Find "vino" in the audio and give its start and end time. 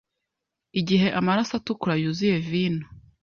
2.47-2.85